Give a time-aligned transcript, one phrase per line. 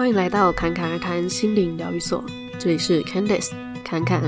[0.00, 2.24] 欢迎来到侃侃而谈心灵疗愈所，
[2.58, 3.50] 这里是 Candice
[3.84, 4.22] 侃侃。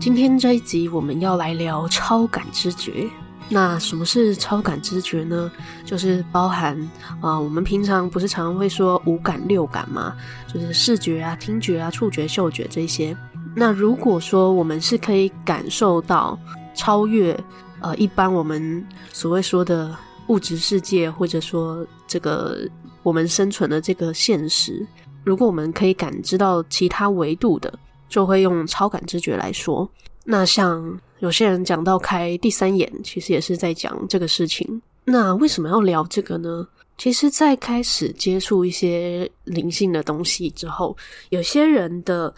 [0.00, 3.08] 今天这一集我们要来聊超感知觉。
[3.48, 5.48] 那什么是超感知觉呢？
[5.84, 6.76] 就是包含
[7.20, 10.16] 啊、我们平常不是常常会说五感六感吗？
[10.52, 13.16] 就是视觉啊、听觉啊、触觉、嗅觉这些。
[13.54, 16.36] 那如果说我们是可以感受到
[16.74, 17.38] 超越
[17.84, 18.82] 呃一般我们
[19.12, 19.94] 所谓说的
[20.28, 22.66] 物质世界，或者说这个
[23.02, 24.84] 我们生存的这个现实，
[25.22, 27.78] 如果我们可以感知到其他维度的，
[28.08, 29.86] 就会用超感知觉来说。
[30.24, 34.80] 那像有些人讲到开第三眼，其实也是在讲这个事情。
[35.04, 36.66] 那为什么要聊这个呢？
[36.96, 40.96] 其实，在开始接触一些灵性的东西之后，
[41.28, 42.32] 有些人的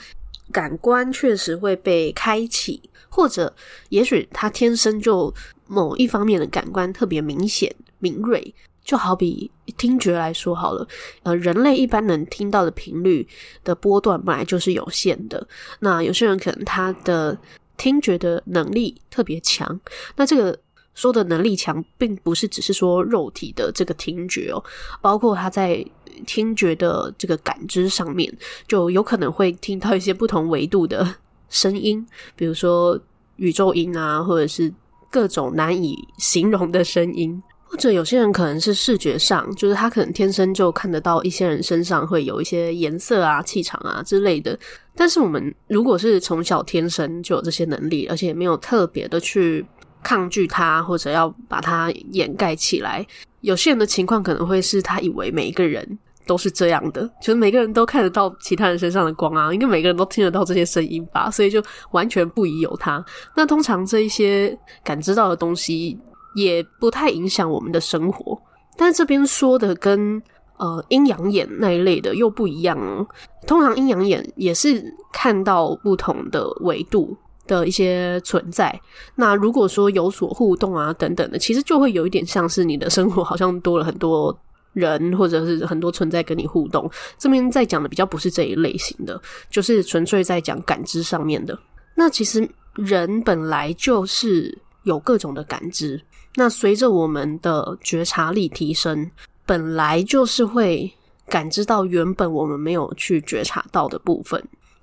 [0.57, 3.55] 感官确实会被开启，或者
[3.91, 5.31] 也许他天生就
[5.67, 8.55] 某一方面的感官特别明显、敏锐。
[8.83, 10.89] 就好比听觉来说好了，
[11.25, 13.27] 呃，人类一般能听到的频率
[13.65, 15.47] 的波段本来就是有限的。
[15.81, 17.37] 那有些人可能他的
[17.77, 19.79] 听觉的能力特别强，
[20.15, 20.57] 那这个
[20.97, 24.61] 说的能力强，并不是只是说肉体的这个听觉哦，
[25.01, 25.87] 包括他在
[26.27, 31.15] 听觉的这个感知上面，就有可能会听到一些不同维度的
[31.49, 32.99] 声音，比如说
[33.37, 34.73] 宇宙音啊，或者是
[35.11, 37.41] 各种难以形容的声音。
[37.69, 44.57] 或者有些人可能是视觉上，就是他可能天生就看得到一些人身上会有一些颜色啊、气场啊之类的。
[44.95, 49.67] 但是我们如果是从小天生就有这些能力，而且没有特别的去
[50.07, 53.05] 抗拒它，或者要把它掩盖起来，
[53.41, 63.05] 有些人的情况可能会是他以为每一个人都是这样的，就是每个人都看得到其他人身上的光啊，应该每个人都听得到这些声音吧，所以就完全不疑有他。
[63.35, 65.99] 那通常这一些感知到的东西，
[66.37, 68.41] 也不太影响我们的生活，
[68.77, 70.23] 但这边说的跟
[70.59, 73.05] 呃阴阳眼那一类的又不一样哦。
[73.45, 78.81] 通常阴阳眼也是看到不同的维度的一些存在。
[79.15, 84.37] 那如果说有所互动啊等等的，其实就会有一点像是你的生活好像多了很多
[84.73, 86.91] 人或者是很多存在跟你互动。
[87.17, 89.21] 这边在讲的比较不是这一类型的，
[89.51, 91.59] 就是纯粹在讲感知上面的。
[91.95, 96.01] 那其实人本来就是有各种的感知。
[96.35, 99.11] 那随着我们的觉察力提升，
[99.47, 100.93] 本来就是会
[101.29, 104.43] 感知到原本我们没有去觉察到的部分。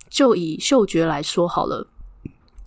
[0.10, 1.88] 就以嗅觉来说好了，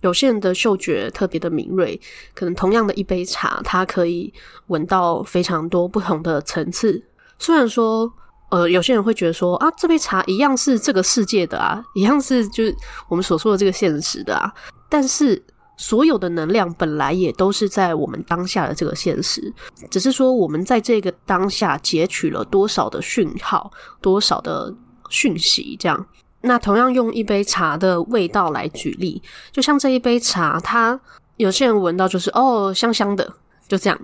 [0.01, 1.99] 有些人的嗅觉特别的敏锐，
[2.33, 4.33] 可能同样的一杯茶，它可以
[4.67, 7.03] 闻到非常多不同的层次。
[7.39, 8.11] 虽然说，
[8.49, 12.75] 呃，有些人会觉得说啊，这杯茶一样是这个世界的啊，一样是就是
[13.07, 14.53] 我们所说的这个现实的啊，
[14.89, 15.43] 但是。
[15.79, 19.53] 所有的能量本来也都是在我们当下的这个现实，
[19.91, 23.71] 只是说我们在这个当下截取了多少的讯号，
[24.01, 24.73] 多少的
[25.11, 26.07] 讯息，这样。
[26.41, 29.21] 那同样用一杯茶的味道来举例，
[29.51, 30.99] 就像这一杯茶，它
[31.37, 33.33] 有些人闻到就是哦，香香的，
[33.67, 33.99] 就这样。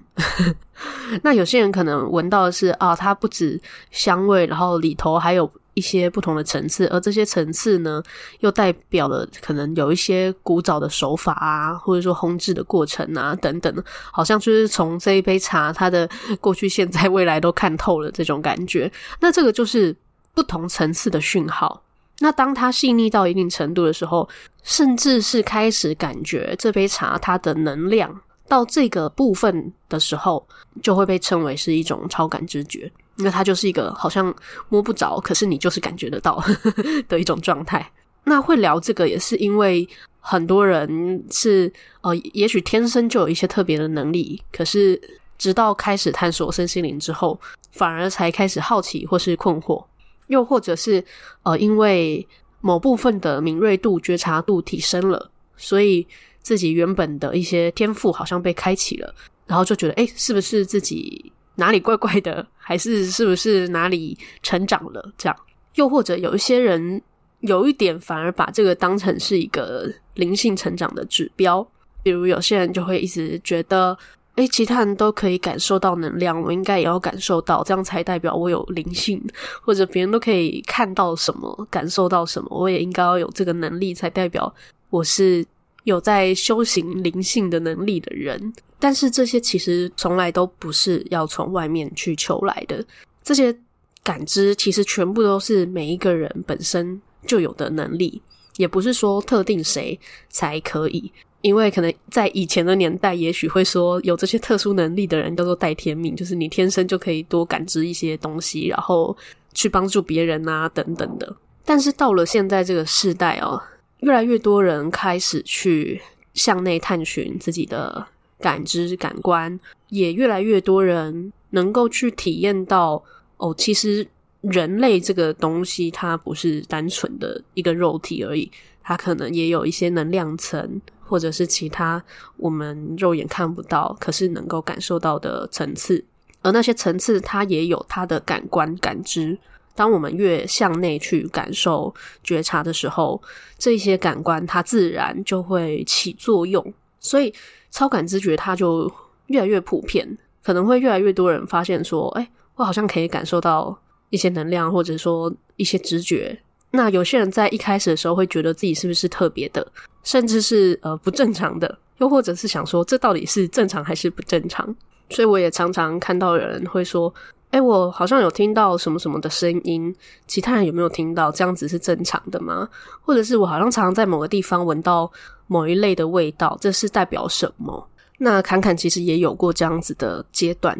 [1.24, 3.60] 那有些人可能闻到的是啊，它不止
[3.92, 5.52] 香味，然后里头还有。
[5.76, 8.00] 一些不同的层次，而这些层次呢，
[8.42, 16.08] 又代表了可能有一些古早的手法啊，或者说烘制的过程啊，等等，好像就是从这一杯茶，它的
[16.40, 18.92] 过去、现在、未来都看透了这种感觉。
[19.20, 19.96] 那这个就是
[20.36, 21.83] 不同层次的讯号。
[22.20, 24.28] 那当它细腻到一定程度的时候，
[24.64, 30.46] 甚至是开始感觉这杯茶它的能量到这个部分的时候，
[30.82, 32.92] 就会被称为是一种超感知觉。
[33.18, 34.34] 因为它就是一个好像
[34.70, 36.44] 摸不着，可是你就是感觉得到
[37.08, 37.92] 的一种状态。
[38.24, 39.88] 那会聊这个，也是因为
[40.20, 41.72] 很多人是
[42.02, 45.00] 呃，也许天生就有一些特别的能力，可是
[45.38, 47.40] 直到开始探索身心灵之后，
[47.72, 49.86] 反而才开始好奇或是困惑，
[50.28, 51.04] 又或者是
[51.44, 52.28] 呃，因为
[52.62, 56.06] 某部分的敏锐度、觉察度提升了，所以
[56.42, 59.14] 自己原本的一些天赋好像被开启了，
[59.46, 61.32] 然后就觉得，诶，是不是自己？
[61.56, 65.14] 哪里怪怪的，还是是不是哪里成长了？
[65.16, 65.38] 这样，
[65.76, 67.00] 又或者有一些人
[67.42, 71.64] 有一点反而把这个当成是一个灵性成长的指标，
[72.02, 73.96] 比如有些人就会一直觉得，
[74.36, 79.24] 诶，其他人都可以感受到能量，我应该也要感受到，这样才代表我有灵性，
[79.62, 84.52] 或者别人都可以看到什么，感受到什么，我也应该要有这个能力，才代表
[84.90, 85.46] 我是
[85.84, 88.54] 有在修行灵性的能力的人。
[88.80, 92.84] 但是这些其实从来都不是要从外面去求来的，
[93.24, 93.56] 这些
[94.04, 98.22] 感知其实全部都是每一个人本身就有的能力，
[98.58, 99.98] 也不是说特定谁
[100.30, 101.14] 才可以。
[101.44, 109.16] 因为可能在以前的年代，也许会说有这些特殊能力的人叫做带天命，就是你天生就可以多感知一些东西，然后
[109.54, 111.36] 去帮助别人啊等等的。
[111.66, 113.62] 但是到了现在这个世代哦，
[114.00, 116.02] 越来越多人开始去
[116.34, 118.06] 向内探寻自己的
[118.40, 123.04] 感知感官，也越来越多人能够去体验到
[123.36, 124.08] 哦，其实
[124.40, 128.50] 人类这个东西它不是单纯的一个肉体而已，
[128.84, 130.82] 它可能也有一些能量层。
[131.06, 132.04] 或者是其他
[132.38, 136.04] 我们肉眼看不到，可是能够感受到的层次，
[136.42, 139.38] 而那些层次它也有它的感官感知。
[139.76, 141.94] 当我们越向内去感受
[142.24, 143.22] 觉察的时候，
[143.60, 146.74] 这些感官它自然就会起作用。
[147.00, 147.32] 所以
[147.70, 148.92] 超感知觉它就
[149.28, 153.78] 越来越普遍，可能会越来越多人发现说：“哎，我好像可以感受到
[154.10, 156.40] 一些能量，或者说一些知觉。”
[156.76, 159.66] 那有些人在一开始的时候会觉得自己是不是特别的？
[160.04, 164.76] 甚至是呃不正常的， 又或者是想说这到底是正常还是不正常？
[165.12, 167.14] 所以我也常常看到有人会说
[167.52, 171.32] ：“哎，我好像有听到什么什么的声音，其他人有没有听到？
[171.32, 172.68] 这样子是正常的吗？
[173.04, 175.10] 或者是我好像常常在某个地方闻到
[175.46, 177.88] 某一类的味道，这是代表什么？”
[178.18, 180.76] 那侃侃其实也有过这样子的阶段，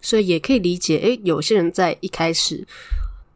[0.00, 0.98] 所以也可以理解。
[0.98, 2.66] 哎，有些人在一开始。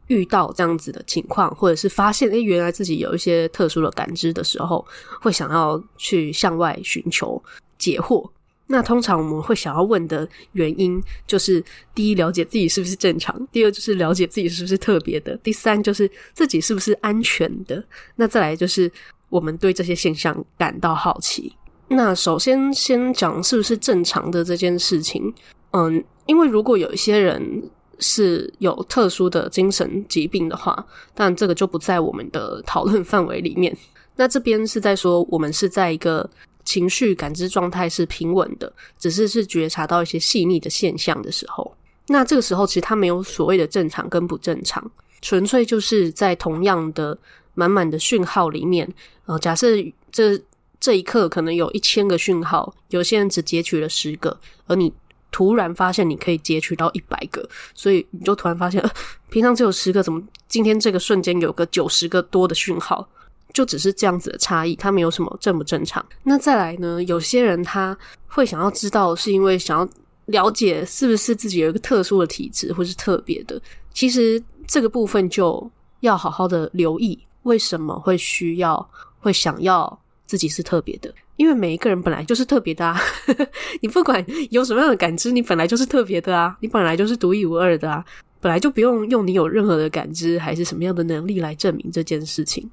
[0.07, 4.85] 遇到这样子的情况，或者是发现诶，原来自己有一些特殊的感知的时候，
[5.21, 7.41] 会想要去向外寻求
[7.77, 8.29] 解惑。
[8.67, 11.63] 那通常我们会想要问的原因，就是
[11.93, 17.83] 第一，了解自己是不是正常；第二，就是了解自己是不是特别的；第三，就是自己是不是安全的。
[18.15, 18.91] 那再来就是
[19.29, 21.53] 我们对这些现象感到好奇。
[21.89, 25.33] 那首先先讲是不是正常的这件事情，
[25.71, 27.69] 嗯，因为如果有一些人。
[28.03, 30.85] 是有特殊的精神疾病的话，
[31.15, 33.75] 但这个就不在我们的讨论范围里面。
[34.15, 36.29] 那这边是在说，我们是在一个
[36.65, 41.75] 情绪感知状态是平稳的，只是是觉察到一些细腻的现象的时候。
[42.07, 44.91] 那这个时候，其实它没有所谓的正常跟不正常，
[45.21, 47.17] 纯粹就是在同样的
[47.53, 48.87] 满满的讯号里面。
[49.25, 49.69] 呃，假设
[50.11, 50.37] 这
[50.79, 54.93] 这一刻可能有一千个讯号，有些人只截取了十个，而你。
[55.33, 58.89] 突然发现你可以截取到一百个，所以你就突然发现，呃，
[59.29, 63.05] 平常只有十个，怎么今天这个瞬间有个九十个多的讯号？
[63.51, 66.03] 就只是这样子的差异，它没有什么正不正常。
[66.23, 67.03] 那再来呢？
[67.03, 67.95] 有些人他
[68.27, 69.87] 会想要知道，是因为想要
[70.25, 73.61] 了解是不是自己有一个特殊的体质，或是特别的。
[73.93, 75.69] 其实这个部分就
[75.99, 78.89] 要好好的留意，为什么会需要，
[79.19, 81.13] 会想要自己是特别的。
[81.35, 82.99] 因为每一个人本来就是特别的啊，
[83.81, 88.05] 你不管有什么样的感知，你本来就是特别的啊，你本来就是独一无二的啊，
[88.39, 92.69] 本来就不用用你有任何的感知还是什么样的能力来证明这件事情。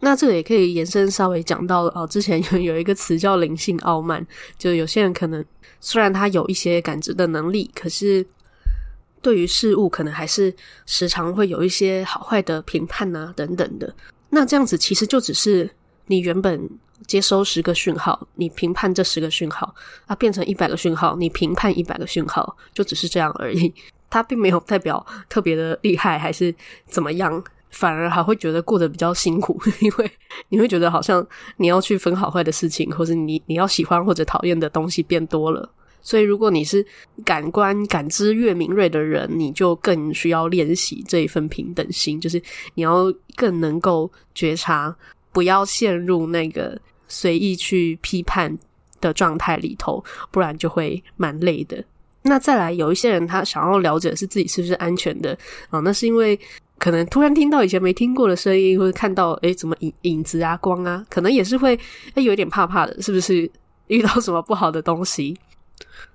[0.00, 4.24] 那这个也可以延伸稍微讲到哦，之前有 有一个词叫灵性傲慢，
[4.56, 5.44] 就有些人可能
[5.80, 8.26] 虽然他有一些感知的能力，可是
[9.22, 10.54] 对于事物可能还是
[10.86, 13.92] 时常会有一些好坏的评判啊等等的。
[14.30, 15.68] 那这样子其实就只是
[16.08, 16.68] 你原本。
[17.06, 19.72] 接收十个讯号，你评判这十个讯号
[20.06, 23.72] 啊，变成一百个讯号，你评判一百个讯号，就只是这样而已。
[24.10, 26.54] 它并没有代表特别的厉害，还是
[26.86, 30.10] 怎么样，反而还会觉得过得比较辛苦， 因为
[30.50, 31.26] 你会觉得好像
[31.56, 35.70] 你要去分好坏的事情，或是你你要喜欢或者讨厌的东西变多了。
[36.02, 36.84] 所以，如果你是
[37.24, 42.42] 感官感知越敏锐的人，你就更需要练习这一份平等心，就是
[42.74, 44.94] 你要更能够觉察。
[45.38, 46.76] 不要陷入那个
[47.06, 48.58] 随意去批判
[49.00, 51.84] 的状态里头，不然就会蛮累的。
[52.22, 55.38] 那再来，有一些人他想要了解是自己是不是安全的
[55.70, 56.36] 啊、那是因为
[56.76, 61.78] 可能突然听到以前没听过的声音，或者看到诶怎么影影子啊、光啊，可能也是会
[62.14, 63.48] 诶有点怕怕的，是不是
[63.86, 65.38] 遇到什么不好的东西？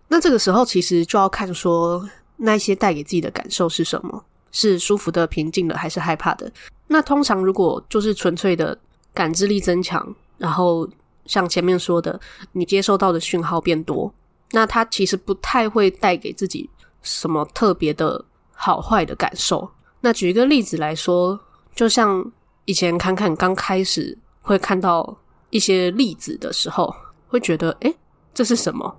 [0.10, 6.52] 那这个时候其实就要看说那些带给自己的感受是什么，是舒服的、平静的，还是害怕的？
[6.88, 8.78] 那通常如果就是纯粹的。
[9.14, 10.88] 感知力增强，然后
[11.26, 12.20] 像前面说的，
[12.52, 14.14] 你接收到的讯号变多，
[14.52, 16.70] 那它其实不太会带给自己
[17.02, 19.70] 什么特别的好坏的感受。
[20.02, 21.40] 那举一个例子来说，
[21.74, 22.32] 就像
[22.66, 25.18] 以前侃侃刚开始会看到
[25.50, 26.94] 一些例子的时候，
[27.28, 27.96] 会觉得诶，
[28.34, 28.96] 这是什么？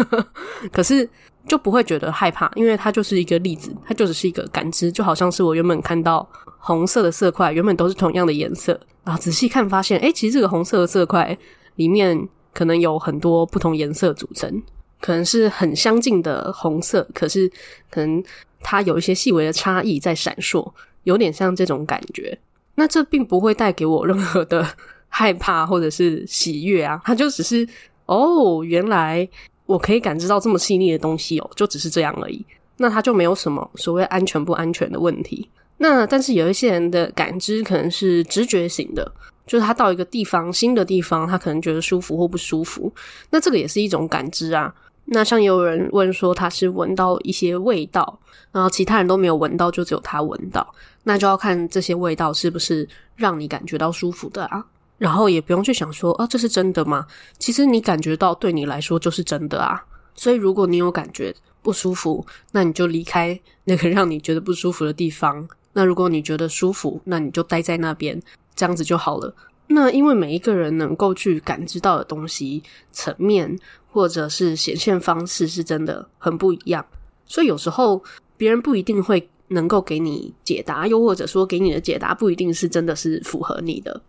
[0.72, 1.08] 可是
[1.46, 11.36] 就不会觉得害怕，因为它就是一个粒子，它就只是一个感知，就好像是我原本看到红色的色块，原本都是同样的颜色，然后仔细看发现，诶，其实这个红色的色块
[11.76, 14.62] 里面可能有很多不同颜色组成，
[15.00, 17.50] 可能是很相近的红色，可是
[17.90, 18.22] 可能
[18.60, 20.72] 它有一些细微的差异在闪烁，
[21.02, 22.38] 有点像这种感觉。
[22.74, 24.66] 那这并不会带给我任何的
[25.08, 27.68] 害怕或者是喜悦啊，它就只是
[28.06, 29.28] 哦，原来
[29.72, 32.44] 我可以感知到这么细腻的东西哦，就只是这样而已。
[32.76, 35.48] 那它就没有什么所谓安全不安全的问题。
[35.78, 39.10] 那但是有一些人的感知可能是直觉型的，
[39.46, 42.92] 就是他到一个地方，新的地方，他可能觉得舒服或不舒服，
[43.30, 44.72] 那这个也是一种感知啊。
[45.06, 48.18] 那像也有人问说他是闻到一些味道，
[48.52, 50.64] 然后其他人都没有闻到，就只有他闻到，
[51.02, 54.64] 那就要看这些味道是不是让你感觉到舒服的啊。
[55.02, 57.04] 然后也不用去想说，哦，这是真的吗？
[57.36, 59.84] 其实你感觉到对你来说就是真的啊。
[60.14, 65.48] 所以如果你有感觉不舒服，那你就离开那个让你觉得不舒服的地方。
[65.72, 68.22] 那如果你觉得舒服，那你就待在那边，
[68.54, 69.34] 这样子就好了。
[69.66, 73.58] 那因为每一个人能够去感知到的东西层面，
[73.90, 76.86] 或者是显现方式，是真的很不一样。
[77.26, 78.00] 所以有时候
[78.36, 84.00] 别人不一定会能够给你解答，又或者说给你的解答不一定是真的是符合你的。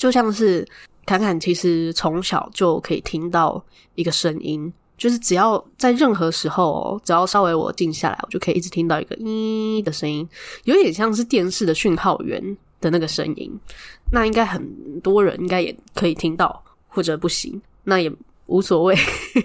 [0.00, 0.66] 就像是
[1.04, 3.62] 侃侃，其实从小就可以听到
[3.96, 10.26] 一个声音，就是只要在任何时候，哦只要稍微我静下来，我就可以一直听到一个“咦”的声音，
[10.64, 12.42] 有点像是电视的讯号源
[12.80, 13.52] 的那个声音。
[14.10, 18.10] 那应该很多人应该也可以听到，或者不行，那也
[18.46, 18.96] 无所谓。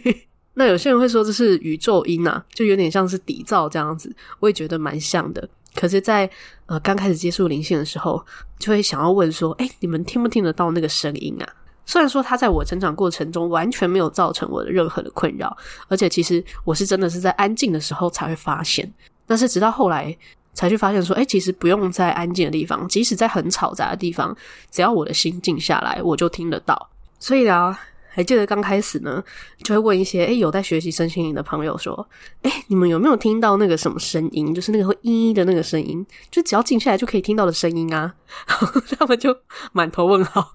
[0.58, 5.50] 那有些人会说这是宇宙音啊，就有点像是底噪这样子，我也觉得蛮像的。
[5.76, 6.30] 可是在，
[6.68, 8.26] 呃刚开始接触灵性的时候，
[8.58, 11.48] 就会想要问说：“哎，你们听不听得到那个声音啊？”
[11.86, 15.56] 虽然说它在我成长过程中完全没有造成我的任何的困扰，
[15.88, 18.92] 而且其实我是真的是在安静的时候才会发现。
[19.28, 20.18] 但是直到后来
[20.54, 24.36] 才去发现说：“哎，其实不用在安静的地方，即使在很嘈杂的地方，
[24.72, 26.90] 只要我的心静下来，我就听得到。”
[27.20, 27.80] 所以啊。
[28.16, 29.22] 还记得刚开始呢，
[29.62, 32.08] 就会问一些诶有在学习身心灵的朋友说
[32.44, 34.56] ：“诶你们有没有听到那个什么声音？
[34.56, 38.14] 就是那个会咦的那个声音，就只要静下来就可以听到的声音啊？”
[38.48, 39.36] 然后他们就
[39.74, 40.50] 满头问号，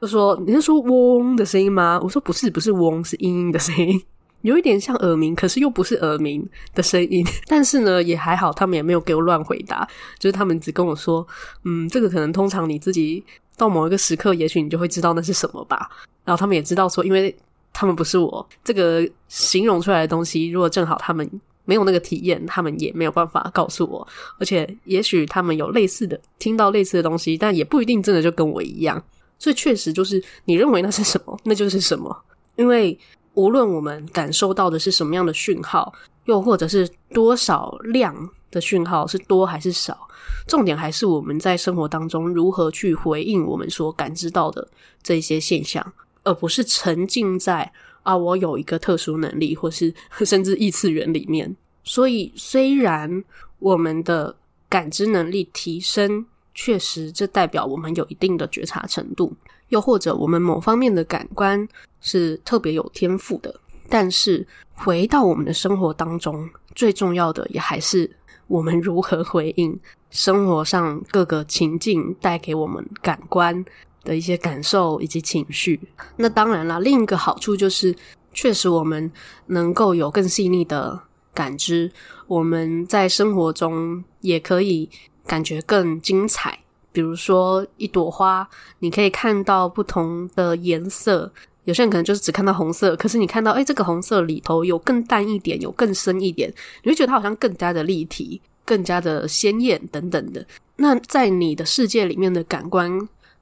[0.00, 4.00] 就说：“你是说嗡的声音吗？”我说：“不是，不是嗡，是嘤嘤的声音，
[4.42, 7.26] 有一点像耳鸣，可是又不是耳鸣的声音。
[7.48, 9.88] 但是呢，也还好，他们也没有给我乱回答，
[10.20, 11.26] 就是他们只跟我说
[11.64, 13.24] ：‘嗯，这个可能通常你自己。’”
[13.56, 15.90] 到某一个时刻，也许你就会知道那是什么吧。
[16.24, 17.34] 然后他们也知道说，因为
[17.72, 21.28] 他们不是我这个形容出来的东西，如果正好他们
[21.64, 24.06] 没有那个体验，他们也没有办法告诉我。
[24.38, 29.02] 而且，也许他们有类似的听到类似的东西，但也不一定真的就跟我一样。
[29.38, 32.16] 所以，确实就是你认为那是什么，那就是什么。
[32.56, 32.98] 因为
[33.34, 35.92] 无论我们感受到的是什么样的讯号，
[36.24, 40.08] 又或者是多少量的讯号，是多还是少。
[40.46, 44.66] 重点还是我们在生活当中如何去回应我们所感知到的
[45.02, 45.92] 这些现象，
[46.24, 47.70] 而不是沉浸在
[48.02, 49.92] 啊，我有一个特殊能力，或是
[50.24, 51.54] 甚至异次元里面。
[51.84, 53.24] 所以，虽然
[53.58, 54.34] 我们的
[54.68, 56.24] 感知能力提升，
[56.54, 59.32] 确实这代表我们有一定的觉察程度，
[59.68, 61.66] 又或者我们某方面的感官
[62.00, 63.54] 是特别有天赋的。
[63.88, 68.10] 但是，回到我们的生活当中，最重要的也还是
[68.46, 69.78] 我们如何回应。
[70.10, 73.64] 生活上各个情境带给我们感官
[74.04, 75.80] 的一些感受以及情绪。
[76.16, 77.94] 那当然啦，另一个好处就是，
[78.34, 79.10] 确实我们
[79.46, 81.00] 能够有更细腻的
[81.32, 81.90] 感知。
[82.26, 84.90] 我们在生活中也可以
[85.26, 86.58] 感觉更精彩。
[86.92, 88.46] 比如说，一朵花，
[88.80, 91.32] 你可以看到不同的颜色。
[91.64, 96.52] 有些人可能就是只看到红色，可是你看到，诶，这个红色里头有更淡一点，有更深一点，
[96.82, 98.40] 你会觉得它好像更加的立体。
[98.64, 102.88] 更加的鲜艳等等的，那在你的世界里面的感官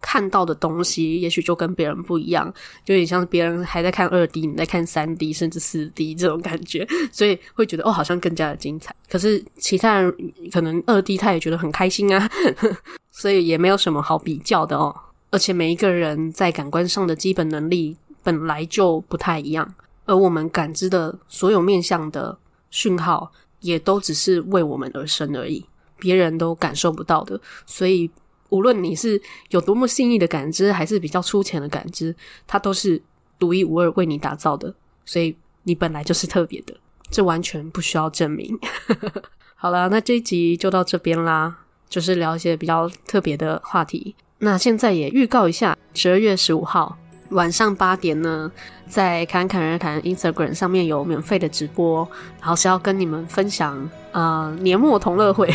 [0.00, 2.52] 看到的东西，也许就跟别人不一样，
[2.86, 8.96] 就有点像别人还在看二 D，你在看三 D 甚至四 D 这种感觉，所以会觉得哦，好像更加的精彩。
[9.10, 10.12] 可是其他人
[10.50, 12.28] 可能二 D 他也觉得很开心啊，
[13.12, 14.94] 所以也没有什么好比较的哦。
[15.30, 19.74] 而且每一个人在感官上的基本能力本来就不太一样，
[20.04, 22.38] 而我们感知的所有面向的
[22.70, 23.32] 讯号。
[23.62, 25.62] 也都只是为我们而生而已，
[25.98, 27.38] 别人都感受不到的。
[27.66, 28.10] 所以，
[28.48, 32.98] 无论你是有多么细腻的感知，还是比较粗浅的感知，它都是
[33.38, 34.74] 独一无二为你打造的。
[35.04, 36.74] 所以，你本来就是特别的，
[37.10, 38.58] 这完全不需要证明。
[39.56, 41.54] 好了，那这一集就到这边啦，
[41.86, 44.16] 就是聊一些比较特别的话题。
[44.38, 46.96] 那现在也预告一下，十二月十五号。
[47.30, 48.50] 晚上八点呢，
[48.88, 52.08] 在侃侃而谈 Instagram 上面有免费的直播，
[52.40, 55.48] 然后是要跟你们分享呃年末同乐会，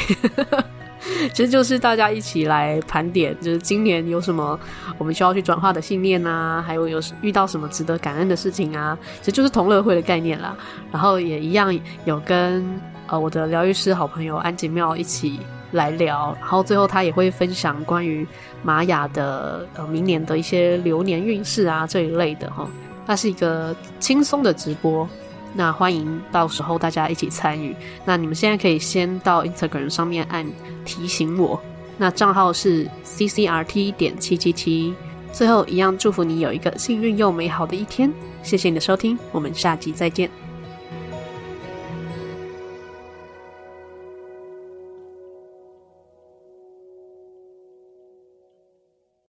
[1.34, 4.60] 其实就是大家一起来盘点，就是今年有什么
[4.98, 10.56] 我们需要去转化的信念啊，还有有遇到什么值得感恩的事情啊，其实就是同乐会的概念啦。
[10.92, 12.66] 然后也一样有跟
[13.08, 15.40] 呃我的疗愈师好朋友安吉妙一起
[15.76, 18.26] 来聊，然后最后他也会分享关于
[18.64, 22.68] 玛雅的呃明年的一些流年运势啊这一类的哈。
[23.06, 25.08] 它是一个轻松的直播，
[25.54, 27.76] 那欢迎到时候大家一起参与。
[28.04, 30.44] 那你们现在可以先到 Instagram 上面按
[30.86, 31.62] 提醒我，
[31.98, 34.96] 那账号是 ccrt 点七七七。
[35.32, 38.12] 最后一样祝福你有一个幸运又美好的一天。
[38.42, 40.45] 谢谢你的收听，我们下集再见。